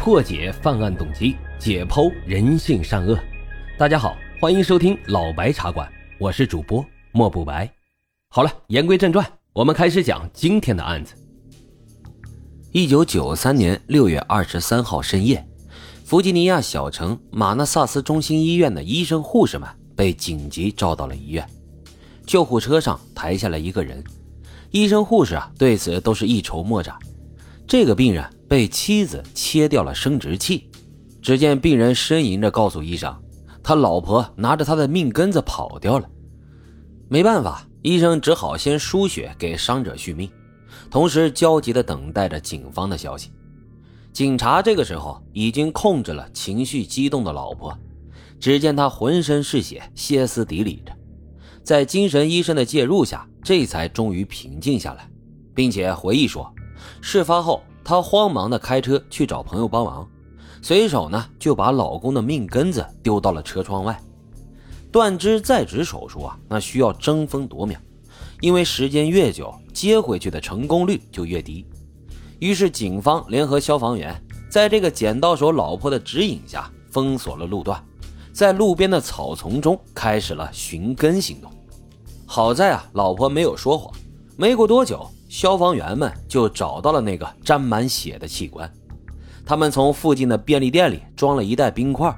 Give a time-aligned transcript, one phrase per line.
[0.00, 3.18] 破解犯案动机，解剖人性善恶。
[3.76, 5.86] 大家好，欢迎收听老白茶馆，
[6.18, 7.70] 我是主播莫不白。
[8.30, 11.14] 好了，言归正传，我们开始讲今天的案子。
[12.72, 15.46] 一九九三年六月二十三号深夜，
[16.02, 21.46] 弗吉尼亚小城马纳萨斯中心医院的医生护士们被紧急召到了医院。
[22.24, 24.02] 救护车上抬下来一个人，
[24.70, 26.96] 医生护士啊对此都是一筹莫展。
[27.70, 28.28] 这个病人。
[28.50, 30.68] 被妻子切掉了生殖器，
[31.22, 33.16] 只见病人呻吟着告诉医生，
[33.62, 36.10] 他老婆拿着他的命根子跑掉了。
[37.08, 40.28] 没办法，医生只好先输血给伤者续命，
[40.90, 43.30] 同时焦急地等待着警方的消息。
[44.12, 47.72] 警察这个时候已经控制了情绪激动的老婆，
[48.40, 50.92] 只见他浑身是血，歇斯底里着，
[51.62, 55.08] 在精神医生的介入下，这才终于平静下来，
[55.54, 56.52] 并且回忆说，
[57.00, 57.62] 事发后。
[57.82, 60.06] 她慌忙的开车去找朋友帮忙，
[60.62, 63.98] 随手呢就把老公的命根子丢到了车窗外。
[64.92, 67.78] 断肢再植手术啊，那需要争分夺秒，
[68.40, 71.66] 因为时间越久，接回去的成功率就越低。
[72.38, 77.82] 于是警方联合消防员，在这个捡到手老婆的指引下，封锁了路段，
[78.32, 81.50] 在路边的草丛中开始了寻根行动。
[82.26, 83.92] 好在啊，老婆没有说谎，
[84.36, 85.10] 没过多久。
[85.30, 88.68] 消防员们就找到了那个沾满血的器官，
[89.46, 92.12] 他们从附近的便利店里装了一袋冰块，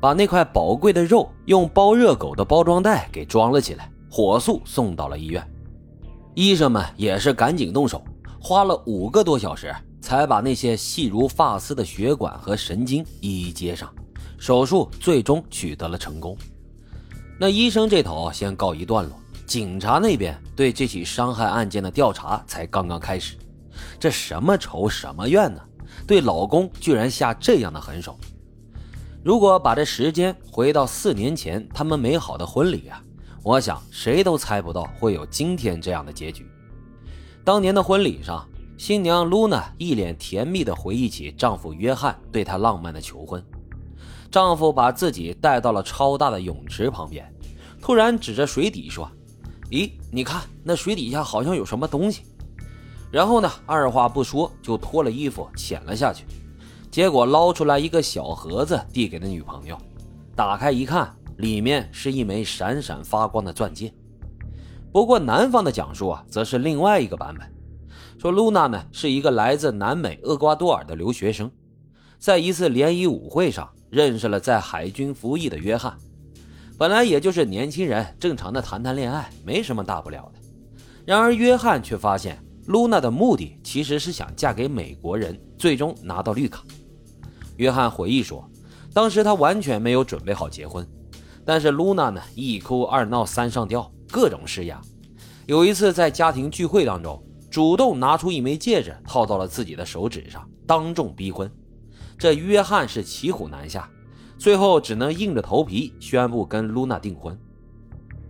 [0.00, 5.46] 把那块宝贵的肉用包热狗的包装袋给装了起来，火速送到了医院。
[6.32, 8.02] 医生们也是赶紧动手，
[8.40, 13.94] 花了五个多小时才把那些细如发丝的血管和神经一一接上，
[14.38, 16.34] 手术最终取得了成功。
[17.38, 19.18] 那医生这头先告一段落。
[19.46, 23.36] 警察那边对这起伤害案件的调查才刚刚开始，
[24.00, 25.60] 这什么仇什么怨呢？
[26.06, 28.18] 对老公居然下这样的狠手！
[29.22, 33.02] 如果把这时间回到四年前他们美好的婚礼啊，
[33.42, 36.46] 我想谁都猜不到会有今天这样的结局。
[37.44, 43.44] 当年的婚礼上，新娘露娜一脸甜蜜地回忆起丈夫约翰对她浪漫的求婚。
[44.30, 47.32] 丈夫把自己带到了超大的泳池旁边，
[47.80, 49.08] 突然指着水底说。
[49.74, 52.22] 咦，你看那水底下好像有什么东西。
[53.10, 56.24] 然后呢，二话不说就脱了衣服潜了下去，
[56.92, 59.76] 结果捞出来一个小盒子递给了女朋友。
[60.36, 63.92] 打开一看，里面是一枚闪闪发光的钻戒。
[64.92, 67.52] 不过男方的讲述啊，则是另外一个版本，
[68.16, 71.50] 说露娜呢是一个来自南美厄瓜多尔的留学生，
[72.20, 75.98] 在一次联谊舞会上认识了在海军服役的约翰。
[76.76, 80.40] 本来也就是年轻人正常的谈谈恋爱，没什么大不了的。
[81.06, 86.64] 然而约翰却发现，露娜的目的其实是想嫁给美国人，最终拿到绿卡。
[87.58, 88.48] 约翰回忆说，
[88.92, 90.84] 当时他完全没有准备好结婚，
[91.44, 94.80] 但是露娜呢，一哭二闹三上吊，各种施压。
[95.46, 101.48] 有一次在家庭聚会当中，主动拿出一枚戒指套到了自己的手指上，当众逼婚。
[102.18, 103.88] 这约翰是骑虎难下。
[104.44, 107.34] 最后只能硬着头皮宣布跟露娜订婚。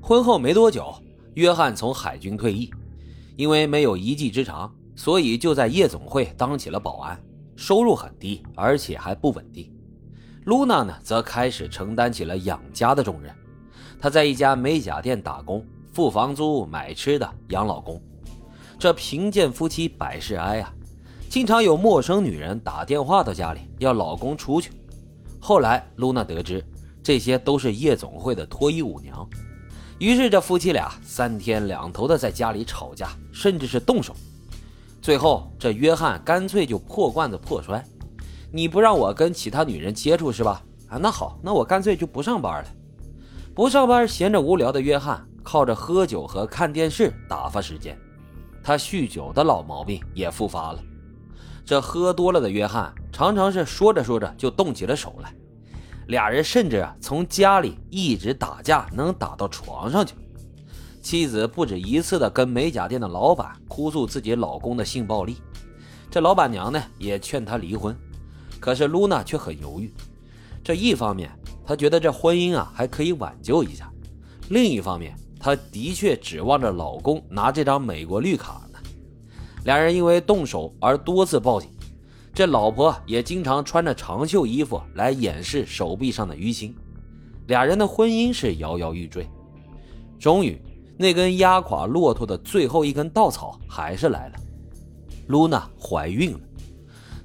[0.00, 0.92] 婚后没多久，
[1.34, 2.68] 约翰从海军退役，
[3.36, 7.16] 因为没有一技之长，所以就在夜总会当起了保安，
[7.54, 9.72] 收入很低，而且还不稳定。
[10.46, 13.32] 露娜呢，则开始承担起了养家的重任。
[14.00, 18.02] 她在一家美甲店打工，付房租、买吃的、养老公。
[18.80, 20.74] 这贫贱夫妻百事哀啊，
[21.28, 24.72] 经常有陌生女人打电话到家里，要老公出去。
[25.40, 26.64] 后来，露娜得知
[27.02, 29.26] 这些都是夜总会的脱衣舞娘，
[29.98, 34.14] 于是这夫妻俩三天两头的在家里吵架，甚至是动手。
[35.00, 37.82] 最后，这约翰干脆就破罐子破摔
[38.52, 40.62] ：“你不让我跟其他女人接触是吧？
[40.88, 42.68] 啊，那好，那我干脆就不上班了。”
[43.54, 47.98] 不上班，闲着无聊的约翰靠着喝酒和看电视打发时间。
[48.62, 50.82] 他酗酒的老毛病也复发了。
[51.64, 55.34] 这喝多了的约翰常常是说着说着就动起了手来，
[56.10, 60.12] 俩人甚至啊从家里一直打架，能打到床上去。
[61.00, 65.36] 妻子不止一次的跟美甲店的老板哭诉自己老公的性暴力，
[66.10, 67.96] 这老板娘呢也劝他离婚，
[68.58, 69.94] 可是露娜却很犹豫。
[70.64, 71.30] 这一方面，
[71.64, 73.86] 她觉得这婚姻啊还可以挽救一下；
[74.48, 78.78] 另一方面，她的确指望着老公拿这张美国绿卡呢。
[79.64, 81.70] 两人因为动手而多次报警，
[82.40, 86.74] 这老婆也经常穿着长袖衣服来掩饰手臂上的淤青，
[87.48, 89.28] 俩人的婚姻是摇摇欲坠。
[90.18, 90.58] 终于，
[90.96, 94.36] 那根压垮骆驼的最后一根稻草还是来了，
[95.26, 96.40] 露娜怀孕了。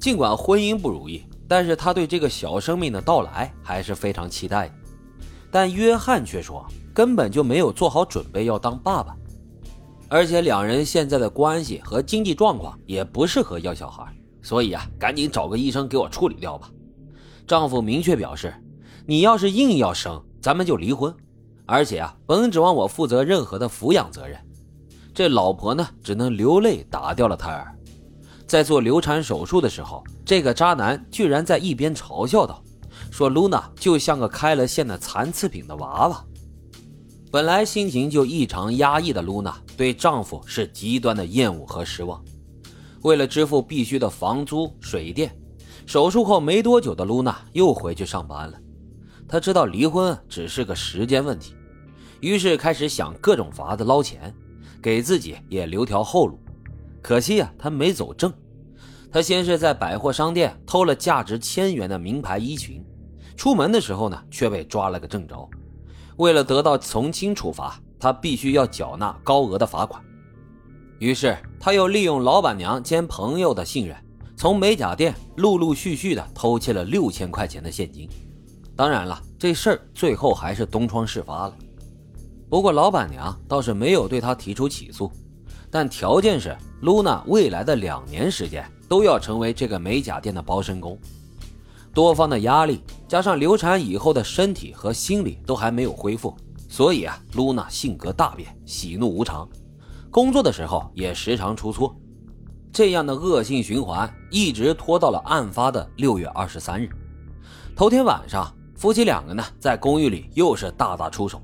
[0.00, 4.74] 尽管婚姻不如意，但是她对这个小生命的到来还是非常期待的。
[5.50, 9.14] 但约翰却说根本就没有做好准备要当爸爸，
[10.08, 14.10] 而且两人现在的关系和经济状况也不适合要小孩，
[14.42, 16.70] 所以啊，赶紧找个医生给我处理掉吧。
[17.46, 18.52] 丈夫明确表示，
[19.06, 21.14] 你要是硬要生，咱们就离婚，
[21.66, 24.38] 而且啊，甭指望我负责任何的抚养责任。
[25.14, 27.74] 这老婆呢，只能流泪打掉了胎儿。
[28.46, 32.62] 在做流产手术的时候，这个渣男居然在一边嘲笑道
[33.10, 36.24] ：“说露娜就像个开了线的残次品的娃娃。”
[37.30, 42.22] 本来心情就异常压抑的露娜，对丈夫是极端的厌恶和失望。
[43.02, 45.36] 为了支付必须的房租、水电，
[45.86, 48.58] 手术后没多久的露娜又回去上班了。
[49.28, 51.54] 她知道离婚只是个时间问题，
[52.20, 54.34] 于是开始想各种法子捞钱。
[54.82, 56.36] 给自己也留条后路，
[57.00, 58.32] 可惜呀，他没走正。
[59.12, 62.84] 他先是在百货商店偷了价值千元的名牌衣裙，
[63.36, 65.48] 出门的时候呢，却被抓了个正着。
[66.16, 70.02] 为了得到从轻处罚，他必须要缴纳高额的罚款。
[71.02, 73.96] 于是，他又利用老板娘兼朋友的信任，
[74.36, 78.08] 从美甲店陆陆续续的偷窃了六千块钱的现金。
[78.76, 81.56] 当然了，这事儿最后还是东窗事发了。
[82.48, 85.10] 不过，老板娘倒是没有对他提出起诉，
[85.72, 90.96] 但条件是露娜未来的两年时间都要成为这个美甲店的包身工。
[91.92, 96.32] 多方的压力加上流产以后的身体和心理都还没有恢复，
[96.68, 99.48] 所以啊，露娜性格大变，喜怒无常，
[100.12, 101.96] 工作的时候也时常出错。
[102.70, 106.90] 这样的恶性循环一直拖到了案发的六月二十三日。
[107.74, 111.40] 头天晚上，夫妻两个呢在公寓里又是大打出手。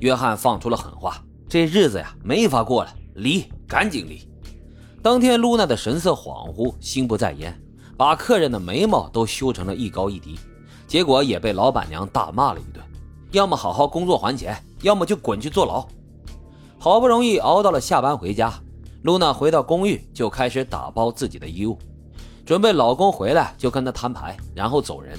[0.00, 4.28] 约翰放出了狠话：“这日子呀，没法过了，离，赶紧离！”
[5.00, 7.58] 当天，露娜的神色恍惚，心不在焉，
[7.96, 10.38] 把客人的眉毛都修成了一高一低，
[10.86, 12.84] 结果也被老板娘大骂了一顿
[13.32, 15.88] ：“要么好好工作还钱，要么就滚去坐牢。”
[16.84, 18.52] 好不容易熬到了下班回家，
[19.04, 21.78] 露娜回到公寓就开始打包自己的衣物，
[22.44, 25.18] 准备老公回来就跟她摊牌，然后走人。